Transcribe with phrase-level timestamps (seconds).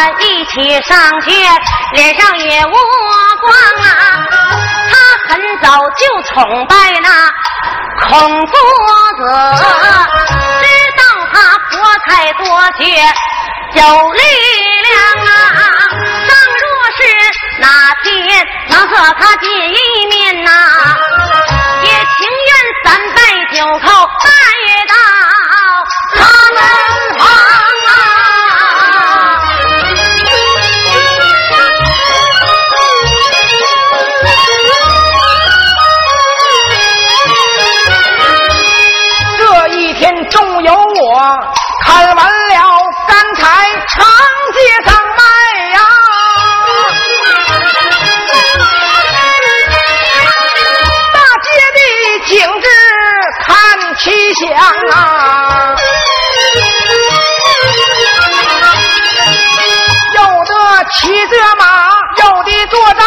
[0.00, 1.30] 们一起上学，
[1.92, 3.52] 脸上也无光
[3.84, 3.88] 啊。
[4.90, 4.96] 他
[5.28, 7.08] 很早就崇拜那
[8.08, 8.52] 孔夫
[9.18, 9.20] 子，
[10.62, 10.66] 知
[10.96, 11.36] 道他
[11.68, 11.76] 博
[12.08, 12.42] 才多
[12.78, 12.82] 学，
[13.74, 14.20] 有力
[14.88, 14.92] 量
[15.26, 15.28] 啊。
[16.26, 16.64] 倘若
[16.96, 16.98] 是
[17.60, 17.66] 哪
[18.02, 18.08] 天
[18.70, 19.76] 能和他见一
[20.08, 20.50] 面呐、
[21.82, 22.50] 也情愿
[22.84, 23.18] 三拜
[23.54, 24.26] 九叩拜
[24.88, 24.94] 到
[26.16, 26.18] 他
[26.54, 26.58] 门
[40.30, 41.18] 一天终有我
[41.84, 43.42] 看完了干柴
[43.88, 44.06] 长
[44.54, 45.22] 街上卖
[45.72, 45.78] 呀，
[51.12, 51.78] 大街的
[52.26, 52.30] 景
[52.60, 52.66] 致
[53.44, 53.48] 看
[53.96, 54.04] 奇
[54.34, 54.40] 想
[54.92, 55.74] 啊，
[60.14, 60.52] 有的
[60.92, 61.64] 骑着马，
[62.18, 63.02] 有的坐着轿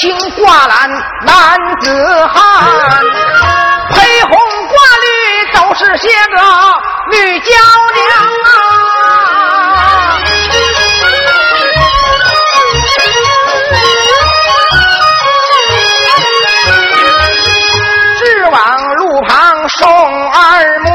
[0.00, 0.88] 青挂蓝
[1.26, 2.38] 男子汉，
[3.90, 4.30] 配红
[4.68, 5.06] 挂绿
[5.52, 6.38] 都是些个
[7.10, 7.50] 女娇
[7.96, 8.06] 娘
[8.44, 8.46] 啊。
[18.18, 18.20] 直
[18.52, 18.56] 往
[18.94, 19.82] 路旁送
[20.30, 20.88] 二目，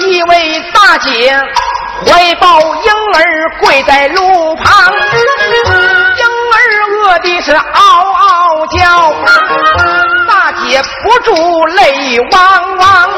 [0.00, 1.42] 一位大姐
[2.04, 3.24] 怀抱婴儿
[3.62, 4.92] 跪在路旁，
[7.18, 7.60] 的是嗷
[8.12, 9.12] 嗷叫，
[10.28, 13.10] 大姐不住泪汪汪，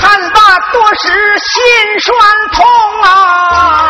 [0.00, 0.38] 看罢
[0.72, 1.08] 多时
[1.38, 1.62] 心
[2.00, 2.14] 酸
[2.52, 2.64] 痛
[3.02, 3.83] 啊。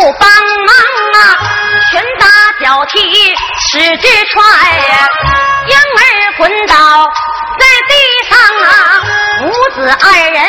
[0.00, 0.74] 不帮忙
[1.12, 1.36] 啊，
[1.90, 2.24] 拳打
[2.64, 2.96] 脚踢
[3.70, 4.42] 使劲踹，
[5.66, 6.00] 婴儿
[6.38, 6.74] 滚倒
[7.58, 7.92] 在地
[8.30, 8.32] 上
[8.66, 8.70] 啊，
[9.42, 10.40] 母子二人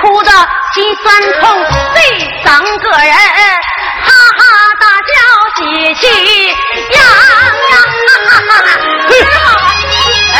[0.00, 0.30] 哭得
[0.74, 1.98] 心酸痛，这
[2.44, 3.12] 三个人
[4.04, 4.40] 哈哈
[4.78, 5.10] 大笑
[5.56, 5.60] 喜
[5.96, 6.06] 气
[6.92, 7.02] 洋
[7.70, 7.74] 洋，
[10.34, 10.38] 哎，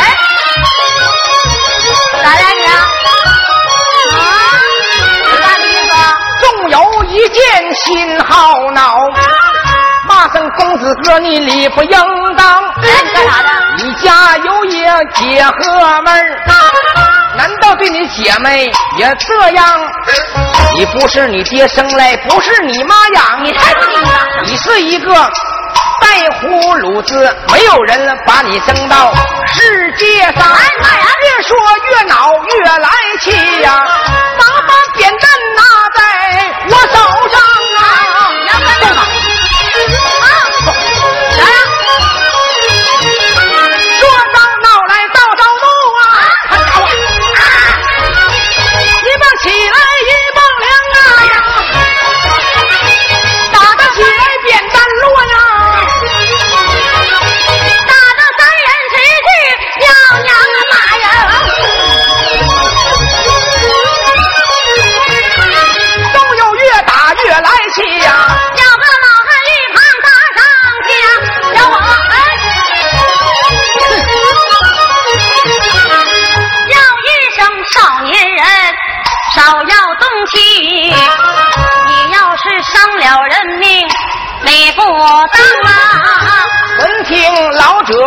[10.95, 11.91] 哥你理不应
[12.37, 12.65] 当。
[12.83, 13.49] 哎，你干啥的？
[13.79, 16.37] 你家有爷姐和妹儿，
[17.37, 19.93] 难道对你姐妹也这样？
[20.75, 24.11] 你不是你爹生来，不是你妈养，你才不听呢！
[24.45, 25.13] 你是一个
[26.01, 29.13] 带葫芦子，没有人把你生到
[29.55, 30.53] 世界上。
[30.53, 31.57] 哎妈呀越说
[31.91, 32.89] 越恼，越来
[33.21, 33.87] 气呀、
[34.39, 35.63] 把把扁担拿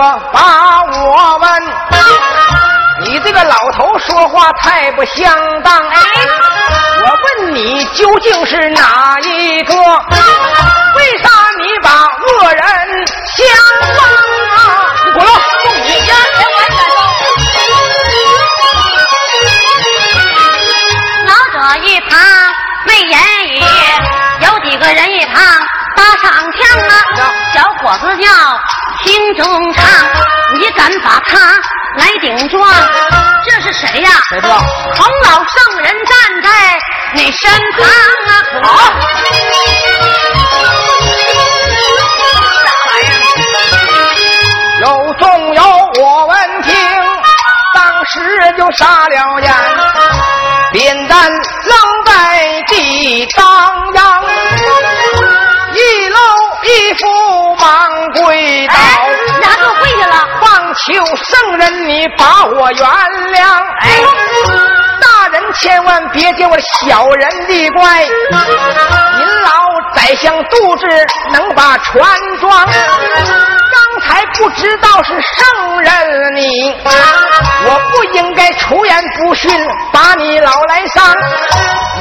[0.01, 1.63] 把我问，
[3.01, 5.31] 你这个老头说话太不相
[5.62, 5.77] 当。
[5.77, 6.01] 哎，
[7.03, 9.74] 我问你究竟是哪一个？
[9.74, 11.29] 为啥
[11.60, 12.62] 你把恶人
[13.36, 13.46] 相
[13.96, 14.00] 忘
[14.58, 14.60] 啊？
[15.05, 15.29] 你滚了，
[15.63, 16.89] 送你行，哎，我也
[20.88, 21.27] 敢动。
[21.27, 22.10] 老者一旁
[22.86, 23.13] 没言
[23.50, 23.51] 语，
[24.41, 25.36] 有几个人一旁
[25.96, 26.91] 搭上枪啊。
[27.53, 28.25] 小伙子叫
[29.03, 29.84] 听中唱，
[30.60, 31.60] 你敢把他
[31.98, 32.70] 来顶撞？
[33.46, 34.10] 这是谁呀？
[34.29, 34.60] 谁不知道？
[34.96, 36.50] 孔老圣人站在
[37.13, 37.88] 你身旁
[38.27, 38.31] 啊！
[38.63, 38.67] 好，
[42.63, 43.15] 啥玩意儿？
[44.81, 44.86] 有
[45.20, 45.62] 纵有
[46.01, 46.72] 我闻听，
[47.74, 48.13] 当时
[48.58, 49.53] 就傻了眼，
[50.74, 51.72] 扁担扔
[52.05, 52.12] 在
[52.67, 53.43] 地当
[53.93, 54.24] 央，
[55.74, 56.17] 一搂
[56.63, 57.01] 一扶
[60.93, 63.89] 求圣人你把我原谅，哎，
[65.01, 70.88] 大人千万别叫我小人的怪，您老宰相杜志
[71.31, 72.03] 能把船
[72.39, 76.74] 装，刚才不知道是圣人你，
[77.65, 79.51] 我不应该出言不逊，
[79.91, 81.15] 把你老来伤，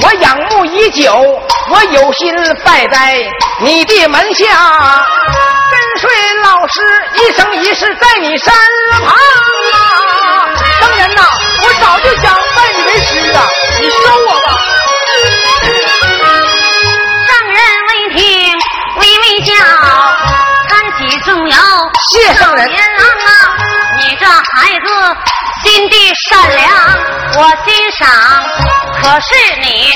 [0.03, 1.13] 我仰慕已久，
[1.71, 3.17] 我有心拜在
[3.61, 4.47] 你的门下。
[5.71, 6.11] 跟随
[6.43, 6.81] 老师
[7.17, 8.53] 一生一世在你身
[9.03, 9.17] 旁啊！
[10.81, 11.23] 圣人呐，
[11.63, 13.43] 我早就想拜你为师啊，
[13.81, 13.97] 你收
[14.29, 14.80] 我吧。
[20.69, 21.57] 看起重要。
[22.11, 23.31] 谢圣人年郎啊，
[23.99, 24.87] 你这孩子
[25.63, 25.95] 心地
[26.29, 26.69] 善良，
[27.37, 28.09] 我欣赏。
[29.03, 29.29] 可是
[29.61, 29.93] 你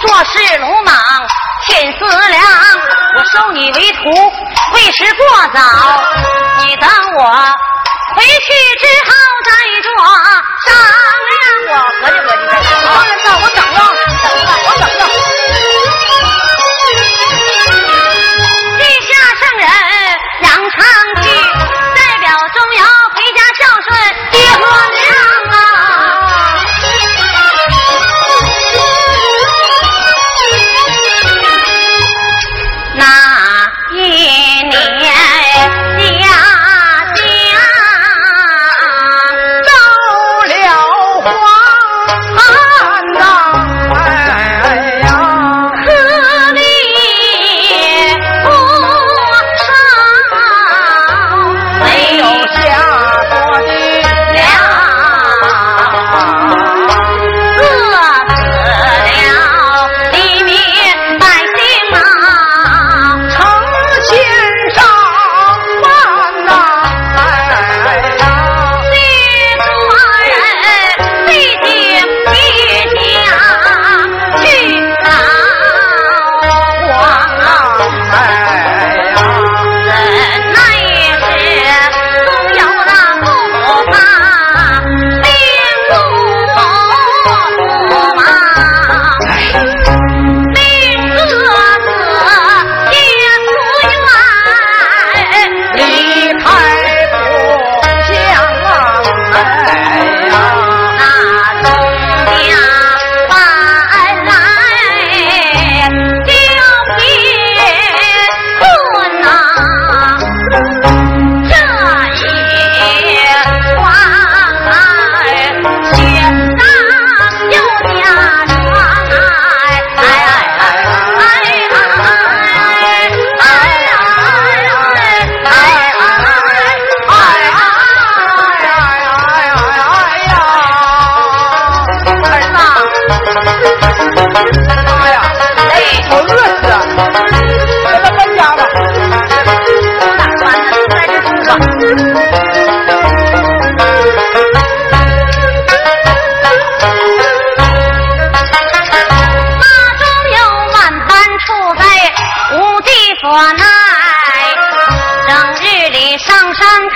[0.00, 0.94] 做事鲁莽，
[1.66, 2.42] 欠思量。
[3.16, 4.00] 我收你为徒，
[4.74, 5.60] 为时过早。
[6.58, 7.22] 你等我
[8.14, 8.46] 回去
[8.80, 9.10] 之后
[9.44, 9.50] 再
[9.82, 9.88] 做
[10.66, 10.68] 商
[11.28, 11.34] 量。
[11.70, 12.84] 我合计合计再说啊。
[12.84, 13.72] 圣人呐，我等着，
[14.22, 15.00] 等着，我等了。
[20.40, 21.47] 想唱去，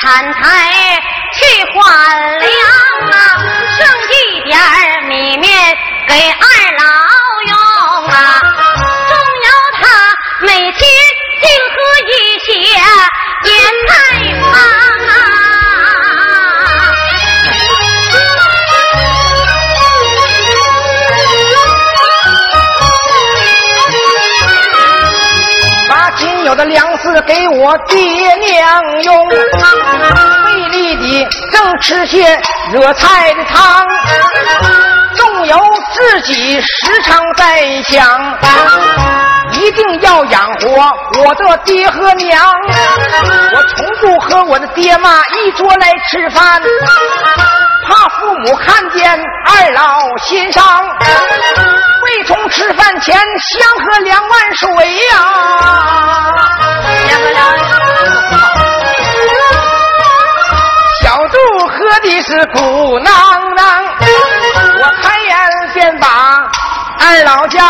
[0.01, 0.41] 砍柴
[1.35, 1.41] 去
[1.75, 1.81] 换
[2.41, 2.51] 粮
[3.11, 3.15] 啊，
[3.79, 4.13] 剩一
[4.45, 4.59] 点
[5.09, 5.77] 米面
[6.09, 6.45] 给二
[6.79, 6.85] 老
[7.49, 7.53] 用
[8.09, 8.41] 啊，
[9.09, 9.83] 仲有他
[10.47, 10.81] 每天
[11.43, 11.77] 净喝
[12.09, 12.49] 一些
[13.45, 13.51] 盐
[13.89, 13.91] 菜
[14.41, 14.53] 汤
[26.23, 27.99] 仅有的粮食给我爹
[28.37, 33.85] 娘用，费力的正吃些热菜的汤，
[35.17, 35.59] 纵有
[35.93, 38.38] 自己时常在想，
[39.50, 40.93] 一定要养活
[41.25, 42.41] 我的爹和娘，
[43.52, 46.62] 我从不和我的爹妈一桌来吃饭。
[47.85, 50.62] 怕父母看见二老心伤，
[52.12, 55.11] 为从吃饭前相喝两碗水呀。
[61.00, 61.38] 小肚
[61.69, 63.14] 喝的是鼓囊
[63.57, 63.85] 囊，
[64.78, 66.07] 我开眼便把
[67.00, 67.61] 二老叫，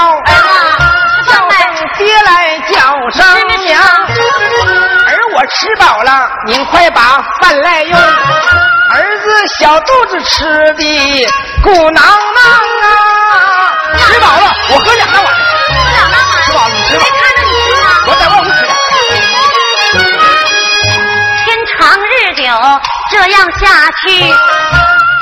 [1.28, 3.24] 叫声爹来叫声
[3.64, 3.80] 娘，
[5.06, 7.00] 而我吃饱了，您快把
[7.40, 7.98] 饭来用。
[8.94, 10.44] 儿子小肚子吃
[10.74, 11.26] 的
[11.62, 12.71] 鼓囊囊！
[14.12, 15.32] 吃饱了，我喝两大碗。
[15.32, 16.42] 喝两大碗。
[16.44, 17.06] 吃饱了，你吃吧。
[17.18, 17.72] 看着你吃
[18.06, 18.68] 我在外屋吃的
[21.44, 22.42] 天长日久
[23.10, 23.64] 这样下
[24.02, 24.04] 去，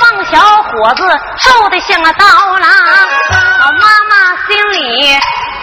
[0.00, 1.02] 放小伙子
[1.38, 2.26] 瘦的像个刀
[2.58, 2.68] 郎。
[3.60, 4.12] 老妈妈
[4.48, 4.76] 心里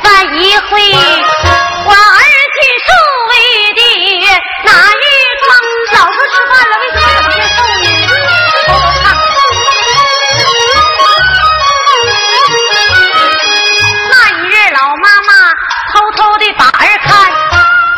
[0.02, 0.06] 犯
[0.36, 0.70] 一回，
[1.86, 2.24] 我儿
[2.56, 2.90] 去受
[3.28, 3.32] 为
[3.74, 3.80] 的
[4.64, 5.04] 哪一
[5.44, 5.48] 桩？
[5.94, 7.28] 老说吃饭了，为什么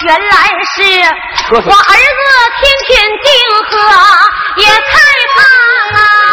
[0.10, 0.26] 原来
[0.66, 0.82] 是
[1.52, 3.30] 我儿子天天订
[3.70, 3.78] 喝
[4.58, 4.74] 野菜
[5.36, 6.29] 汤啊。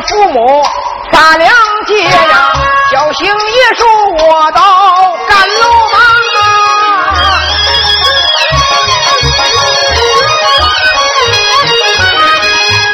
[0.00, 0.64] 父母
[1.10, 1.54] 把粮
[1.86, 2.52] 接呀，
[2.90, 3.84] 小行夜宿
[4.18, 4.60] 我到
[5.28, 6.00] 赶路忙
[6.38, 6.42] 啊。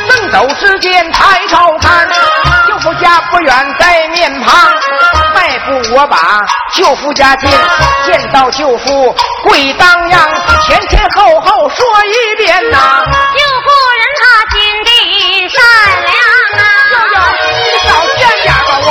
[0.08, 2.08] 正走之间抬头看，
[2.66, 4.74] 舅父家不远在面旁，
[5.34, 7.50] 迈步我把舅父家进，
[8.04, 10.28] 见到舅父跪当阳，
[10.66, 13.04] 前前后后说一遍呐。
[13.06, 14.22] 舅夫人他
[14.56, 14.88] 心地
[15.48, 15.62] 善
[16.04, 16.12] 良
[16.60, 16.66] 啊。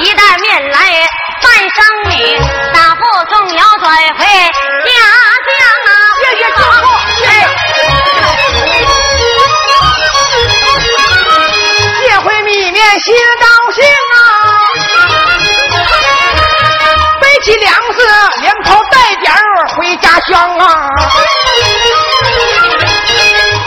[0.00, 0.78] 一袋面来
[1.42, 2.38] 半生米，
[2.74, 3.86] 大步重要转
[4.16, 4.90] 回家
[5.46, 5.50] 乡
[5.86, 5.90] 啊！
[6.20, 6.84] 谢谢舅父，
[7.16, 7.32] 谢谢。
[12.02, 13.06] 借回米面心
[13.40, 13.78] 高兴
[14.14, 14.16] 啊，
[17.48, 18.00] 起粮食，
[18.42, 20.86] 连跑带点儿回家乡啊。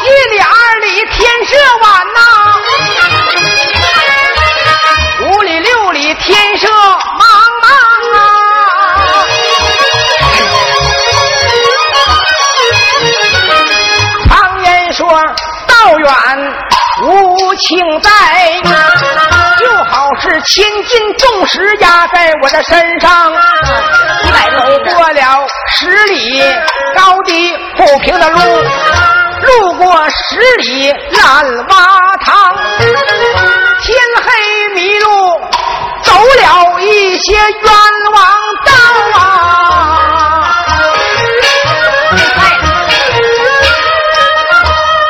[0.05, 2.19] 一里二里天色晚呐、
[5.25, 7.25] 五里六里天色茫
[7.63, 7.65] 茫
[8.13, 8.19] 啊。
[14.27, 15.09] 常言说，
[15.65, 16.07] 道远
[17.01, 18.11] 无情在，
[20.45, 23.33] 千斤重石压在我的身上。
[24.51, 26.43] 走过了十里
[26.95, 28.39] 高低不平的路，
[29.41, 32.53] 路过十里烂洼塘，
[33.81, 35.41] 天黑迷路，
[36.03, 37.73] 走了一些冤
[38.13, 38.23] 枉
[38.65, 38.73] 道
[39.19, 39.21] 啊。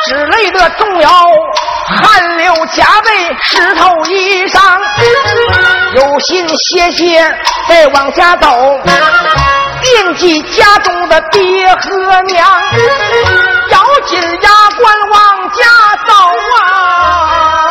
[0.06, 1.10] 只累得动摇，
[2.02, 4.60] 汗流浃背，湿透衣裳。
[6.02, 7.22] 有心歇歇，
[7.68, 8.48] 再往家走，
[9.82, 12.44] 惦记家中的爹和娘，
[13.70, 15.64] 咬紧牙关往家
[16.08, 16.12] 走
[16.58, 17.68] 啊！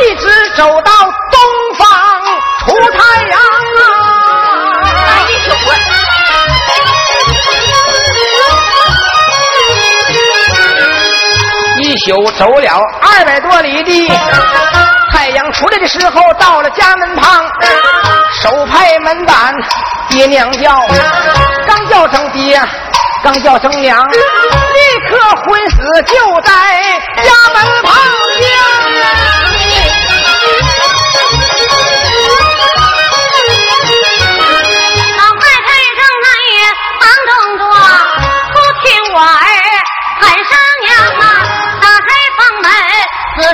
[0.00, 0.90] 一直走到
[12.08, 14.10] 又走了二百多里地，
[15.12, 17.44] 太阳出来的时候，到了家门旁，
[18.40, 19.54] 手拍门板，
[20.08, 20.80] 爹娘叫，
[21.66, 22.58] 刚叫声爹，
[23.22, 24.18] 刚叫声娘，立
[25.06, 26.52] 刻昏死就在
[27.22, 27.94] 家门旁
[28.38, 29.47] 边。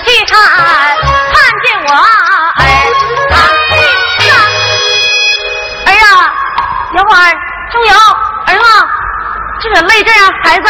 [0.05, 0.37] 去看，
[1.33, 2.63] 看见我儿
[3.31, 3.33] 躺
[3.71, 3.73] 地
[4.21, 4.29] 上。
[5.87, 6.17] 儿啊，
[6.95, 7.19] 小伙儿，
[7.73, 7.93] 钟瑶，
[8.47, 8.65] 儿子，
[9.63, 10.67] 这个累这样，孩子，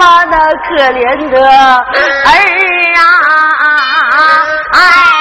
[0.00, 1.84] 妈那可怜的儿啊，
[4.72, 5.19] 哎。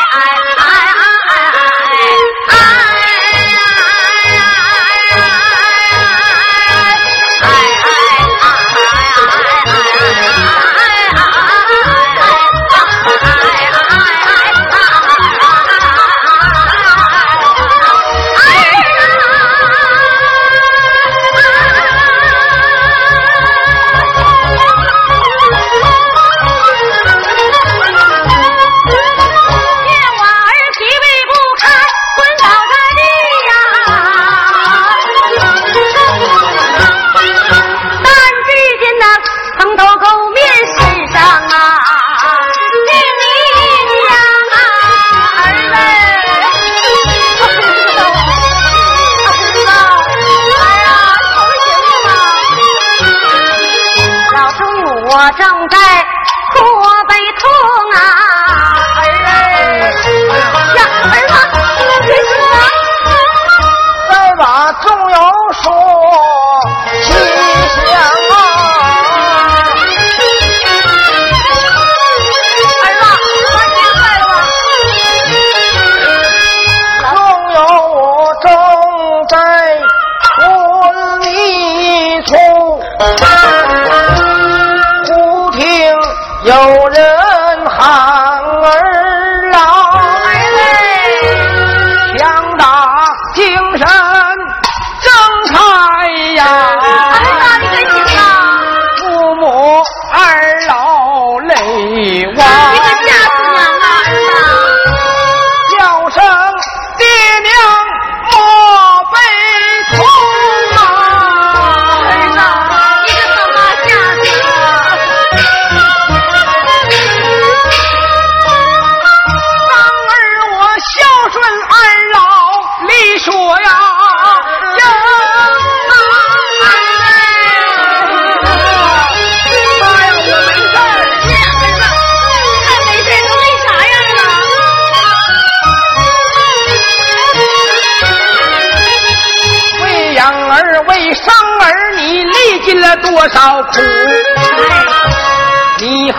[55.02, 55.78] 我正在
[56.54, 57.42] 哭我悲痛
[57.96, 57.98] 啊
[58.96, 59.08] 儿
[60.76, 61.16] 哎呀儿
[61.52, 62.30] 子你们别说
[64.10, 65.18] 再把重要
[65.54, 65.64] 说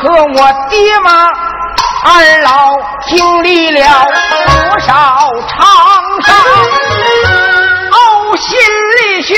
[0.00, 1.26] 和我爹妈
[2.04, 2.74] 二老
[3.06, 4.06] 经历了
[4.46, 4.94] 多少
[5.46, 6.36] 沧桑
[7.90, 8.58] 呕心
[8.96, 9.34] 沥血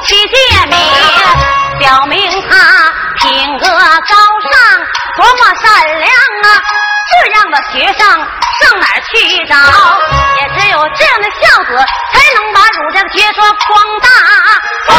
[0.00, 0.76] 七戒名，
[1.78, 3.74] 表明他品格高
[4.52, 4.54] 尚，
[5.16, 5.64] 多么善
[6.00, 6.62] 良啊！
[7.08, 9.14] 这样的学生上哪去
[9.46, 9.56] 找？
[10.40, 11.70] 也只有这样的孝子，
[12.12, 13.66] 才能把儒家的学说扩
[14.00, 14.08] 大
[14.86, 14.90] 发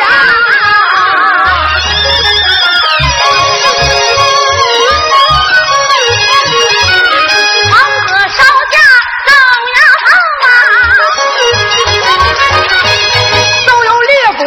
[0.00, 0.04] 扬。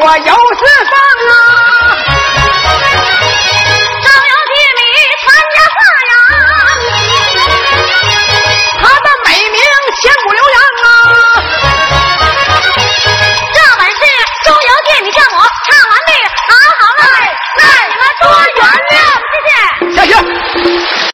[0.02, 0.96] 我有事上
[1.30, 2.29] 啊。